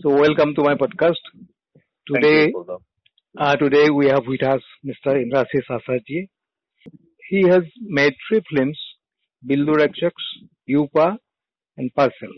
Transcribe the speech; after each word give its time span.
So 0.00 0.10
welcome 0.10 0.54
to 0.54 0.62
my 0.62 0.74
podcast. 0.74 1.22
Today, 2.06 2.52
Thank 2.52 2.54
you, 2.54 2.78
uh, 3.38 3.56
today 3.56 3.90
we 3.90 4.06
have 4.08 4.26
with 4.26 4.42
us 4.42 4.60
Mr. 4.84 5.14
Indrasis 5.22 5.68
Acharya. 5.70 6.26
He 7.28 7.48
has 7.48 7.62
made 7.80 8.14
three 8.28 8.42
films, 8.54 8.78
Billu 9.46 9.76
Rakshas, 9.76 10.12
Pupa 10.68 11.18
and 11.76 11.94
Parcel. 11.94 12.34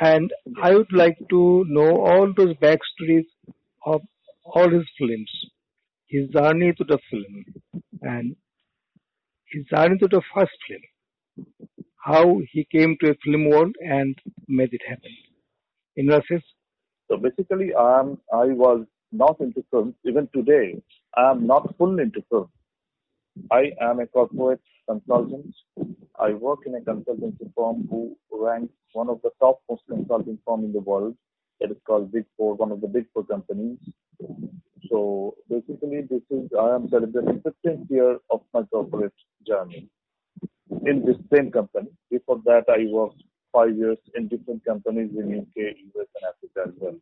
And 0.00 0.30
I 0.62 0.74
would 0.74 0.92
like 0.92 1.18
to 1.30 1.64
know 1.68 1.98
all 2.06 2.32
those 2.34 2.54
backstories 2.56 3.26
of 3.84 4.00
all 4.44 4.70
his 4.70 4.86
films, 4.98 5.30
his 6.06 6.28
journey 6.30 6.72
to 6.72 6.84
the 6.84 6.98
film 7.10 7.44
and 8.02 8.36
his 9.52 9.64
journey 9.66 9.98
to 9.98 10.08
the 10.08 10.22
first 10.34 10.56
film, 10.68 10.80
how 12.04 12.40
he 12.52 12.64
came 12.72 12.96
to 13.00 13.10
a 13.10 13.14
film 13.24 13.48
world 13.50 13.74
and 13.80 14.16
made 14.48 14.72
it 14.72 14.82
happen. 14.88 15.14
So 17.10 17.16
basically, 17.16 17.74
I 17.74 18.00
am 18.00 18.18
I 18.32 18.46
was 18.46 18.86
not 19.12 19.40
into 19.40 19.64
films. 19.70 19.94
Even 20.04 20.28
today, 20.34 20.80
I 21.16 21.30
am 21.30 21.46
not 21.46 21.74
full 21.78 21.98
into 21.98 22.22
films. 22.30 22.50
I 23.50 23.72
am 23.80 24.00
a 24.00 24.06
corporate 24.06 24.60
consultant. 24.88 25.54
I 26.20 26.32
work 26.34 26.60
in 26.66 26.74
a 26.76 26.80
consultancy 26.80 27.50
firm 27.56 27.88
who 27.90 28.16
ranks 28.32 28.74
one 28.92 29.08
of 29.10 29.20
the 29.22 29.30
top 29.40 29.60
most 29.70 29.82
consulting 29.88 30.38
firm 30.46 30.64
in 30.64 30.72
the 30.72 30.80
world. 30.80 31.16
It 31.60 31.70
is 31.72 31.78
called 31.86 32.12
Big 32.12 32.26
Four, 32.36 32.54
one 32.54 32.72
of 32.72 32.80
the 32.80 32.88
Big 32.88 33.06
Four 33.14 33.24
companies. 33.24 33.78
So 34.90 35.34
basically, 35.50 36.02
this 36.10 36.22
is 36.30 36.50
I 36.58 36.74
am 36.76 36.88
celebrating 36.90 37.42
15th 37.42 37.90
year 37.90 38.18
of 38.30 38.42
my 38.54 38.62
corporate 38.64 39.14
journey 39.46 39.88
in 40.86 41.04
this 41.04 41.16
same 41.34 41.50
company. 41.50 41.90
Before 42.10 42.40
that, 42.44 42.64
I 42.68 42.86
worked 42.90 43.22
five 43.58 43.76
years 43.76 43.98
in 44.14 44.28
different 44.28 44.64
companies 44.64 45.10
in 45.20 45.38
UK, 45.40 45.56
US, 45.96 46.08
and 46.16 46.24
Africa 46.32 46.60
as 46.68 46.74
well. 46.82 46.98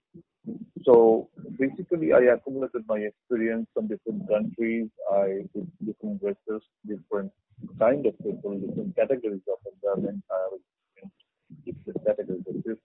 So 0.87 1.29
basically, 1.59 2.13
I 2.13 2.23
accumulated 2.35 2.85
my 2.89 2.99
experience 2.99 3.67
from 3.75 3.89
different 3.89 4.29
countries. 4.29 4.89
I 5.13 5.27
did 5.55 5.67
different 5.85 6.23
races, 6.23 6.63
different 6.87 7.33
kind 7.79 8.07
of 8.07 8.17
people, 8.19 8.59
different 8.65 8.95
categories 8.97 9.47
of 9.55 9.59
environment. 9.75 10.23
I 10.31 10.49
was 10.53 10.61
in 11.03 11.11
different 11.67 12.07
categories 12.07 12.45
of 12.49 12.55
people. 12.65 12.77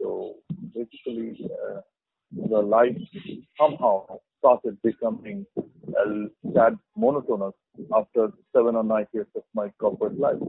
So 0.00 0.36
basically, 0.74 1.28
uh, 1.44 1.80
the 2.50 2.60
life 2.60 2.96
somehow 3.60 4.06
started 4.38 4.78
becoming 4.82 5.46
a 5.56 6.04
sad 6.54 6.78
monotonous 6.96 7.54
after 7.94 8.28
seven 8.56 8.76
or 8.76 8.84
nine 8.84 9.06
years 9.12 9.26
of 9.36 9.42
my 9.54 9.68
corporate 9.78 10.18
life. 10.18 10.42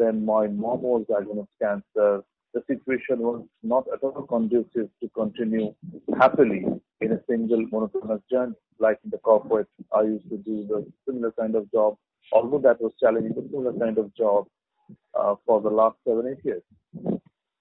Then 0.00 0.24
my 0.24 0.46
mom 0.46 0.80
was 0.80 1.04
diagnosed 1.10 1.50
with 1.60 1.60
cancer. 1.60 2.24
The 2.54 2.62
situation 2.66 3.18
was 3.18 3.44
not 3.62 3.84
at 3.92 4.02
all 4.02 4.22
conducive 4.22 4.88
to 5.00 5.08
continue 5.14 5.74
happily 6.18 6.64
in 7.02 7.12
a 7.12 7.20
single 7.28 7.66
monotonous 7.70 8.22
journey. 8.30 8.54
Like 8.78 8.98
in 9.04 9.10
the 9.10 9.18
corporate, 9.18 9.68
I 9.94 10.02
used 10.14 10.28
to 10.30 10.38
do 10.38 10.66
the 10.70 10.90
similar 11.06 11.32
kind 11.38 11.54
of 11.54 11.70
job, 11.70 11.98
although 12.32 12.62
that 12.66 12.80
was 12.80 12.92
challenging, 12.98 13.34
but 13.34 13.50
similar 13.50 13.74
kind 13.78 13.98
of 13.98 14.14
job 14.16 14.46
uh, 15.14 15.34
for 15.44 15.60
the 15.60 15.68
last 15.68 15.96
seven, 16.08 16.24
eight 16.32 16.42
years. 16.44 16.62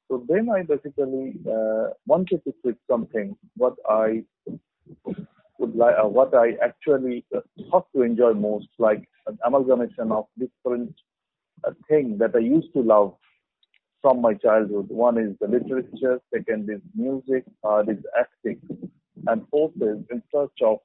So 0.07 0.25
then 0.29 0.49
I 0.49 0.63
basically 0.63 1.35
uh, 1.45 1.89
wanted 2.07 2.41
to 2.45 2.53
switch 2.61 2.79
something 2.89 3.35
what 3.57 3.75
I 3.87 4.23
would 5.59 5.75
like, 5.75 5.95
uh, 6.01 6.07
what 6.07 6.33
I 6.33 6.53
actually 6.63 7.25
uh, 7.35 7.41
thought 7.69 7.87
to 7.93 8.03
enjoy 8.03 8.33
most, 8.33 8.69
like 8.79 9.03
an 9.27 9.37
amalgamation 9.45 10.13
of 10.13 10.25
different 10.39 10.95
uh, 11.63 11.71
thing 11.87 12.17
that 12.19 12.35
I 12.35 12.39
used 12.39 12.73
to 12.73 12.81
love 12.81 13.15
from 14.01 14.21
my 14.21 14.33
childhood. 14.33 14.87
One 14.89 15.17
is 15.17 15.35
the 15.39 15.47
literature, 15.47 16.19
second 16.33 16.69
is 16.69 16.81
music, 16.95 17.43
third 17.63 17.89
is 17.89 18.03
acting, 18.17 18.59
and 19.27 19.47
fourth 19.49 19.73
is 19.75 19.99
in 20.09 20.23
search 20.33 20.57
of 20.63 20.77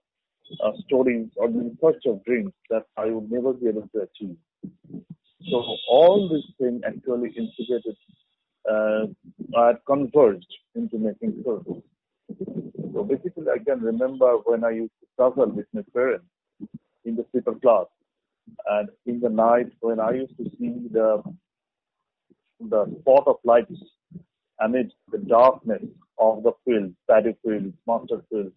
uh, 0.64 0.72
stories 0.86 1.28
or 1.36 1.47
in 1.47 1.77
search 1.83 2.02
of 2.06 2.24
dreams 2.24 2.52
that 2.70 2.85
I 2.96 3.07
would 3.07 3.30
never 3.30 3.52
be 3.52 3.68
able 3.68 3.89
to 3.95 4.01
achieve. 4.01 4.36
So 5.51 5.62
all 5.89 6.29
these 6.29 6.51
things 6.58 6.83
actually 6.86 7.30
instigated, 7.36 7.96
uh, 8.70 9.06
are 9.55 9.79
converged 9.86 10.52
into 10.74 10.98
making 10.98 11.42
films. 11.45 11.83
So 12.95 13.05
basically, 13.05 13.45
I 13.52 13.58
can 13.58 13.80
remember 13.80 14.39
when 14.45 14.64
I 14.64 14.70
used 14.70 14.92
to 15.01 15.06
travel 15.17 15.46
with 15.46 15.67
my 15.73 15.83
parents 15.95 16.27
in 17.05 17.17
the 17.17 17.27
sleeper 17.30 17.55
class, 17.56 17.86
and 18.67 18.89
in 19.07 19.20
the 19.20 19.29
night 19.29 19.70
when 19.80 20.01
I 20.01 20.13
used 20.13 20.36
to 20.39 20.45
see 20.58 20.89
the 20.91 21.23
the 22.61 22.86
spot 23.01 23.25
of 23.27 23.36
lights 23.45 23.73
amid 24.61 24.92
the 25.11 25.19
darkness 25.19 25.83
of 26.19 26.42
the 26.42 26.52
field, 26.64 26.95
paddy 27.11 27.36
field, 27.45 27.73
master 27.86 28.23
field, 28.30 28.53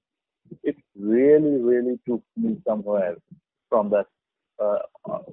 it 0.63 0.75
really, 0.97 1.62
really 1.62 2.00
took 2.07 2.22
me 2.38 2.57
somewhere 2.66 3.16
from 3.69 3.90
that 3.90 4.06
uh, 4.63 4.79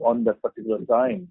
on 0.00 0.24
that 0.24 0.40
particular 0.42 0.78
time. 0.86 1.28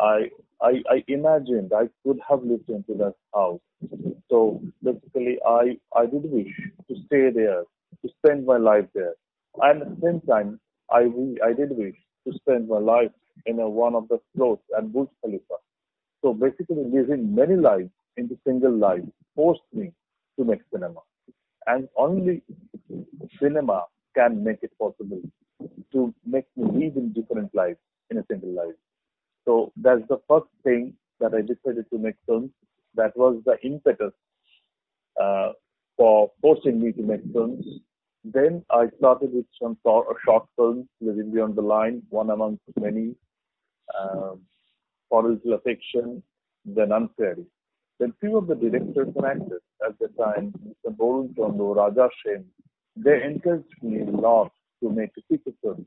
I, 0.00 0.30
I 0.62 0.82
I 0.90 1.04
imagined 1.08 1.72
I 1.74 1.88
could 2.04 2.18
have 2.28 2.42
lived 2.42 2.68
into 2.70 2.94
that 2.94 3.14
house. 3.34 3.60
So 4.30 4.62
basically, 4.82 5.38
I 5.46 5.78
I 5.94 6.06
did 6.06 6.24
wish 6.30 6.52
to 6.88 6.94
stay 7.06 7.30
there, 7.30 7.64
to 8.02 8.08
spend 8.18 8.46
my 8.46 8.56
life 8.56 8.86
there. 8.94 9.14
And 9.62 9.82
at 9.82 9.88
the 10.00 10.00
same 10.06 10.20
time, 10.22 10.60
I 10.90 11.02
I 11.44 11.52
did 11.52 11.76
wish 11.76 11.96
to 12.26 12.32
spend 12.38 12.68
my 12.68 12.78
life 12.78 13.10
in 13.46 13.58
a, 13.60 13.68
one 13.68 13.94
of 13.94 14.08
the 14.08 14.18
floors 14.34 14.58
at 14.76 14.92
Burj 14.92 15.08
Khalifa. 15.22 15.56
So 16.22 16.32
basically, 16.32 16.84
living 16.84 17.34
many 17.34 17.56
lives 17.56 17.90
into 18.16 18.38
single 18.46 18.76
life 18.76 19.02
forced 19.34 19.62
me 19.72 19.92
to 20.38 20.44
make 20.44 20.60
cinema, 20.72 21.00
and 21.66 21.88
only 21.96 22.42
cinema 23.40 23.84
can 24.16 24.42
make 24.42 24.58
it 24.62 24.72
possible 24.78 25.20
to 25.92 26.14
make 26.26 26.46
me 26.56 26.64
live 26.64 26.96
in 26.96 27.12
different 27.12 27.54
lives 27.54 27.78
in 28.10 28.18
a 28.18 28.24
single 28.30 28.52
life. 28.54 28.74
So 29.44 29.72
that's 29.76 30.02
the 30.08 30.20
first 30.28 30.46
thing 30.62 30.94
that 31.20 31.34
I 31.34 31.40
decided 31.42 31.86
to 31.90 31.98
make 31.98 32.16
films. 32.26 32.50
That 32.94 33.16
was 33.16 33.42
the 33.44 33.56
impetus 33.62 34.12
uh, 35.20 35.52
for 35.96 36.30
forcing 36.40 36.80
me 36.82 36.92
to 36.92 37.02
make 37.02 37.20
films. 37.32 37.64
Then 38.24 38.64
I 38.70 38.88
started 38.98 39.32
with 39.34 39.44
some 39.60 39.76
short, 39.82 40.06
short 40.24 40.46
films, 40.56 40.86
Living 41.00 41.32
Beyond 41.32 41.56
the 41.56 41.62
Line, 41.62 42.02
one 42.08 42.30
amongst 42.30 42.62
many, 42.80 43.14
um, 43.98 44.40
Little 45.12 45.54
Affection, 45.54 46.22
then 46.64 46.90
Unfairly. 46.90 47.46
Then 48.00 48.12
few 48.20 48.36
of 48.36 48.48
the 48.48 48.54
directors 48.56 49.08
and 49.14 49.24
actors 49.24 49.62
at 49.86 49.98
the 50.00 50.08
time, 50.20 50.52
Mr. 50.66 50.94
Barun 50.96 51.36
Chanda, 51.36 51.62
Raja 51.62 52.08
Sen, 52.24 52.44
they 52.96 53.22
encouraged 53.22 53.82
me 53.82 54.00
a 54.00 54.04
lot 54.04 54.50
to 54.82 54.90
make 54.90 55.10
a 55.18 55.22
feature 55.28 55.56
film. 55.62 55.86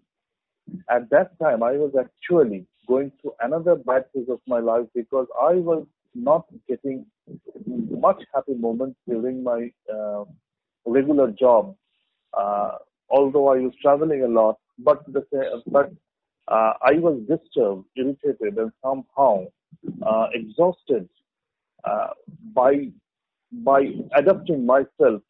At 0.89 1.09
that 1.09 1.37
time, 1.39 1.63
I 1.63 1.73
was 1.73 1.93
actually 1.99 2.65
going 2.87 3.11
through 3.21 3.33
another 3.41 3.75
bad 3.75 4.05
phase 4.13 4.27
of 4.29 4.39
my 4.47 4.59
life 4.59 4.85
because 4.95 5.27
I 5.41 5.55
was 5.55 5.85
not 6.15 6.45
getting 6.67 7.05
much 7.65 8.23
happy 8.33 8.53
moments 8.53 8.97
during 9.07 9.43
my 9.43 9.71
uh, 9.93 10.23
regular 10.85 11.31
job. 11.31 11.75
Uh, 12.37 12.71
although 13.09 13.47
I 13.49 13.57
was 13.59 13.73
traveling 13.81 14.23
a 14.23 14.27
lot, 14.27 14.57
but 14.79 15.03
the 15.11 15.23
but 15.67 15.91
uh, 16.47 16.73
I 16.81 16.93
was 16.99 17.19
disturbed, 17.27 17.85
irritated, 17.95 18.57
and 18.57 18.71
somehow 18.83 19.45
uh, 20.05 20.27
exhausted 20.33 21.09
by 22.53 22.89
by 23.51 23.91
adapting 24.15 24.65
myself 24.65 25.21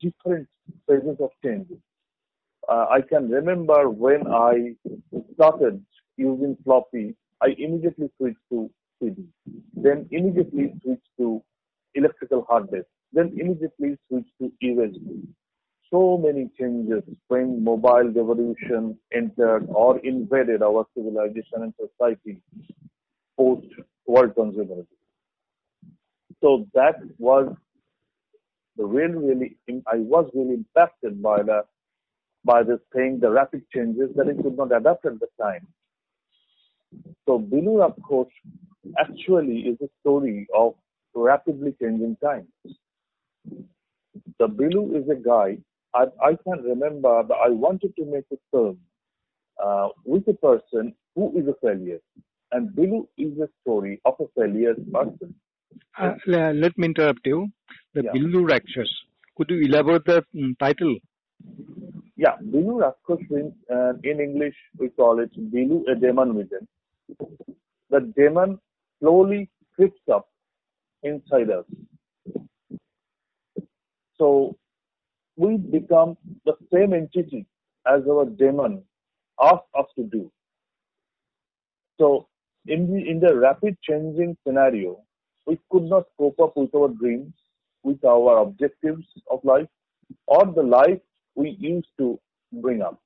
different 0.00 0.48
phases 0.88 1.16
of 1.20 1.30
change. 1.44 1.68
Uh, 2.68 2.86
I 2.90 3.00
can 3.00 3.28
remember 3.30 3.88
when 3.90 4.26
I 4.26 4.74
started 5.34 5.84
using 6.16 6.56
floppy, 6.64 7.16
I 7.42 7.54
immediately 7.58 8.10
switched 8.16 8.38
to 8.50 8.70
CD, 9.00 9.24
then 9.74 10.06
immediately 10.10 10.72
switched 10.82 11.08
to 11.18 11.42
electrical 11.94 12.46
hard 12.48 12.70
disk, 12.70 12.86
then 13.12 13.32
immediately 13.38 13.96
switched 14.08 14.32
to 14.40 14.52
USB. 14.62 15.19
So 15.90 16.16
many 16.18 16.50
changes 16.58 17.02
when 17.28 17.64
mobile 17.64 18.12
revolution 18.12 18.96
entered 19.12 19.66
or 19.68 19.98
invaded 19.98 20.62
our 20.62 20.86
civilization 20.96 21.62
and 21.62 21.74
society 21.80 22.40
post 23.36 23.66
world 24.06 24.34
consumerism. 24.36 24.86
So 26.40 26.66
that 26.74 26.96
was 27.18 27.54
really, 28.76 29.16
really, 29.16 29.56
I 29.86 29.96
was 29.96 30.30
really 30.34 30.54
impacted 30.54 31.22
by 31.22 31.42
the 31.42 31.64
by 32.44 32.62
this 32.62 32.80
thing, 32.94 33.20
the 33.20 33.30
rapid 33.30 33.62
changes 33.70 34.10
that 34.16 34.26
it 34.28 34.42
could 34.42 34.56
not 34.56 34.74
adapt 34.74 35.04
at 35.04 35.20
the 35.20 35.26
time. 35.40 35.66
So 37.26 37.38
Bilu 37.38 37.84
Approach 37.84 38.32
actually 38.98 39.60
is 39.60 39.78
a 39.82 39.88
story 40.00 40.46
of 40.54 40.74
rapidly 41.14 41.74
changing 41.80 42.16
times. 42.22 42.48
The 44.38 44.48
Bilu 44.48 44.96
is 44.96 45.08
a 45.10 45.14
guy, 45.14 45.58
I, 45.94 46.04
I 46.22 46.36
can 46.44 46.62
remember 46.64 47.22
that 47.28 47.34
I 47.34 47.50
wanted 47.50 47.94
to 47.96 48.04
make 48.04 48.24
a 48.32 48.36
film 48.50 48.78
uh, 49.62 49.88
with 50.04 50.26
a 50.28 50.34
person 50.34 50.94
who 51.14 51.36
is 51.38 51.46
a 51.48 51.54
failure. 51.64 51.98
And 52.52 52.70
Bilu 52.70 53.06
is 53.18 53.38
a 53.38 53.48
story 53.62 54.00
of 54.04 54.14
a 54.20 54.24
failure 54.38 54.74
person. 54.92 55.34
uh, 55.98 56.14
let 56.26 56.76
me 56.78 56.86
interrupt 56.86 57.26
you. 57.26 57.48
the 57.94 58.02
Yeah. 58.04 58.12
Billu 58.12 58.48
Rakshas. 58.48 58.90
Could 59.36 59.50
you 59.50 59.60
elaborate 59.66 60.04
the 60.04 60.24
mm, 60.34 60.58
title? 60.58 60.96
Yeah, 62.16 62.36
Bilu 62.42 62.80
Rakshas 62.80 63.24
means, 63.30 63.54
uh, 63.72 63.92
in 64.04 64.20
English 64.20 64.56
we 64.78 64.90
call 64.90 65.20
it 65.20 65.32
Bilu, 65.52 65.84
a 65.90 65.94
demon 65.94 66.34
within. 66.34 66.66
The 67.90 68.00
demon 68.16 68.58
slowly 69.00 69.50
creeps 69.74 70.00
up 70.12 70.28
inside 71.02 71.50
us. 71.50 71.64
So 74.18 74.56
we 75.42 75.56
become 75.56 76.16
the 76.44 76.54
same 76.72 76.92
entity 76.92 77.46
as 77.86 78.02
our 78.14 78.26
demon 78.42 78.82
asked 79.50 79.70
us 79.78 79.86
to 79.96 80.04
do. 80.16 80.30
So 81.98 82.28
in 82.66 82.86
the 82.90 83.00
in 83.10 83.20
the 83.20 83.34
rapid 83.36 83.76
changing 83.88 84.36
scenario, 84.46 84.90
we 85.46 85.58
could 85.70 85.84
not 85.94 86.04
cope 86.18 86.40
up 86.46 86.56
with 86.56 86.74
our 86.74 86.88
dreams, 86.88 87.32
with 87.82 88.04
our 88.04 88.38
objectives 88.42 89.06
of 89.30 89.40
life, 89.44 89.68
or 90.26 90.44
the 90.58 90.62
life 90.62 91.00
we 91.34 91.56
used 91.58 91.92
to 91.98 92.18
bring 92.52 92.82
up. 92.82 92.98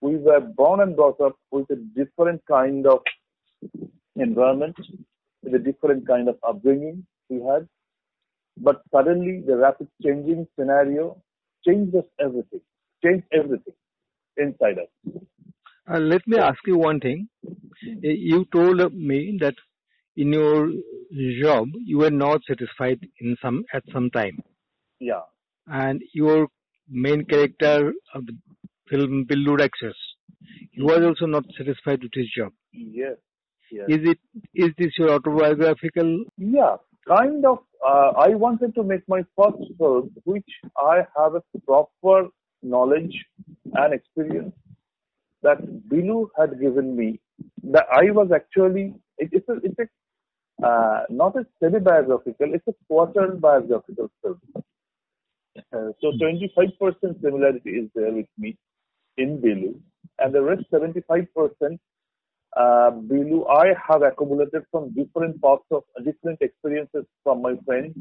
We 0.00 0.16
were 0.16 0.40
born 0.40 0.80
and 0.80 0.94
brought 0.94 1.20
up 1.20 1.36
with 1.50 1.70
a 1.70 1.76
different 2.00 2.42
kind 2.46 2.86
of 2.86 3.00
environment, 4.16 4.76
with 5.42 5.54
a 5.54 5.58
different 5.58 6.06
kind 6.06 6.28
of 6.28 6.36
upbringing 6.46 7.06
we 7.30 7.40
had. 7.42 7.66
But 8.56 8.82
suddenly 8.92 9.42
the 9.46 9.56
rapid 9.56 9.88
changing 10.02 10.46
scenario 10.58 11.22
changed 11.66 11.94
us 11.94 12.04
everything, 12.20 12.60
changed 13.04 13.26
everything 13.32 13.74
inside 14.36 14.78
us. 14.78 15.12
Uh, 15.92 15.98
let 15.98 16.26
me 16.26 16.38
ask 16.38 16.58
you 16.66 16.78
one 16.78 17.00
thing. 17.00 17.28
Uh, 17.46 17.52
You 18.02 18.44
told 18.52 18.92
me 18.94 19.36
that 19.40 19.54
in 20.16 20.32
your 20.32 20.70
job 21.42 21.68
you 21.84 21.98
were 21.98 22.10
not 22.10 22.40
satisfied 22.48 23.00
in 23.20 23.36
some 23.42 23.64
at 23.72 23.82
some 23.92 24.10
time, 24.10 24.38
Yeah, 25.00 25.22
and 25.66 26.00
your 26.14 26.48
main 26.88 27.24
character 27.26 27.92
of 28.14 28.26
the 28.26 28.36
film 28.90 29.26
Billu 29.28 29.58
Rakshas, 29.58 29.96
he 30.72 30.82
was 30.82 31.02
also 31.02 31.26
not 31.26 31.44
satisfied 31.58 32.02
with 32.02 32.12
his 32.14 32.28
job. 32.36 32.52
yes, 32.72 33.16
yes. 33.70 33.86
Is 33.88 34.08
it 34.12 34.18
is 34.54 34.70
this 34.78 34.98
your 34.98 35.10
autobiographical? 35.12 36.24
Yeah, 36.38 36.76
kind 37.08 37.44
of. 37.44 37.58
Uh, 37.86 38.12
I 38.16 38.28
wanted 38.34 38.74
to 38.74 38.82
make 38.82 39.06
my 39.08 39.22
first 39.36 39.62
film, 39.78 40.10
which 40.24 40.48
I 40.76 41.06
have 41.16 41.34
a 41.34 41.42
proper 41.66 42.28
knowledge 42.62 43.16
and 43.74 43.94
experience 43.94 44.54
that 45.42 45.58
Bilu 45.88 46.28
had 46.38 46.60
given 46.60 46.96
me. 46.96 47.20
That 47.64 47.86
I 47.92 48.10
was 48.10 48.30
actually, 48.34 48.94
it, 49.18 49.28
it's 49.32 49.48
a, 49.48 49.56
it's 49.62 49.78
a 49.78 49.86
uh, 50.66 51.04
not 51.10 51.36
a 51.36 51.46
semi-biographical, 51.60 52.54
it's 52.54 52.66
a 52.66 52.74
quarter 52.88 53.28
biographical 53.28 54.10
film. 54.22 54.40
Uh, 55.72 55.92
so 56.00 56.12
25% 56.12 57.22
similarity 57.22 57.70
is 57.70 57.90
there 57.94 58.12
with 58.12 58.26
me 58.38 58.56
in 59.18 59.38
Bilu, 59.38 59.78
and 60.18 60.34
the 60.34 60.42
rest 60.42 60.64
75% 60.72 61.26
uh, 62.56 62.90
Bilu 62.90 63.48
I 63.50 63.74
have 63.88 64.02
accumulated 64.02 64.64
from 64.70 64.92
different 64.94 65.40
parts 65.40 65.64
of 65.70 65.84
different 66.04 66.40
experiences 66.40 67.04
from 67.22 67.42
my 67.42 67.54
friends, 67.66 67.94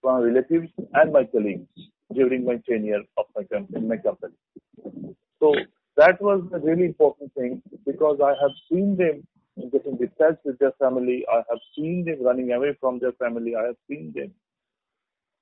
from 0.00 0.22
relatives, 0.22 0.70
and 0.94 1.12
my 1.12 1.24
colleagues 1.24 1.68
during 2.14 2.44
my 2.44 2.56
tenure 2.68 3.02
of 3.16 3.26
my 3.36 3.44
company, 3.44 3.78
in 3.78 3.88
my 3.88 3.96
company. 3.96 4.34
So 5.40 5.54
that 5.96 6.20
was 6.20 6.42
a 6.52 6.58
really 6.58 6.84
important 6.86 7.32
thing 7.34 7.62
because 7.86 8.18
I 8.24 8.30
have 8.40 8.52
seen 8.70 8.96
them 8.96 9.26
getting 9.70 9.96
detached 9.96 10.44
with 10.44 10.58
their 10.58 10.72
family. 10.78 11.24
I 11.32 11.42
have 11.50 11.60
seen 11.76 12.04
them 12.04 12.22
running 12.22 12.52
away 12.52 12.76
from 12.80 12.98
their 12.98 13.12
family. 13.12 13.54
I 13.56 13.66
have 13.66 13.76
seen 13.88 14.12
them 14.14 14.32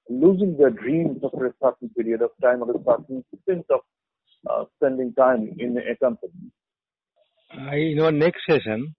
losing 0.08 0.56
their 0.56 0.70
dreams 0.70 1.22
after 1.24 1.46
a 1.46 1.54
certain 1.62 1.88
period 1.90 2.22
of 2.22 2.30
time 2.42 2.62
or 2.62 2.70
a 2.72 2.84
certain 2.84 3.24
stint 3.42 3.64
of 3.70 3.80
uh, 4.50 4.64
spending 4.76 5.14
time 5.14 5.54
in 5.58 5.78
a 5.78 5.96
company. 5.96 6.32
I, 7.52 7.76
in 7.76 8.00
our 8.00 8.12
next 8.12 8.43
session, 8.49 8.94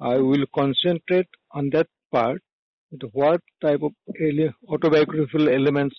I 0.00 0.16
will 0.16 0.44
concentrate 0.54 1.28
on 1.52 1.70
that 1.72 1.88
part. 2.12 2.40
What 3.12 3.40
type 3.60 3.82
of 3.82 3.92
autobiographical 4.68 5.48
elements 5.48 5.96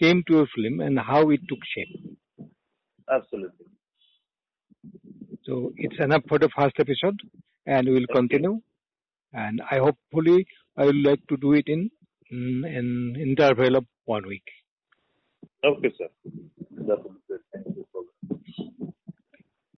came 0.00 0.22
to 0.28 0.40
a 0.40 0.46
film 0.54 0.80
and 0.80 0.98
how 0.98 1.30
it 1.30 1.40
took 1.48 1.58
shape. 1.74 2.16
Absolutely. 3.10 3.66
So 5.44 5.72
it's 5.76 5.98
enough 6.00 6.22
for 6.28 6.38
the 6.38 6.48
first 6.56 6.74
episode, 6.78 7.18
and 7.66 7.86
we 7.86 7.94
will 7.94 8.06
continue. 8.14 8.60
And 9.32 9.60
I 9.70 9.78
hopefully 9.78 10.46
I 10.76 10.86
would 10.86 11.02
like 11.04 11.20
to 11.28 11.36
do 11.36 11.52
it 11.54 11.64
in 11.66 11.90
mm, 12.32 12.78
an 12.78 13.16
interval 13.20 13.76
of 13.76 13.84
one 14.04 14.26
week. 14.26 14.44
Okay, 15.64 15.92
sir. 15.98 16.08
That 16.88 16.98